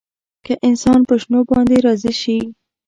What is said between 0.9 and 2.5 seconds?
په شتو باندې راضي شي.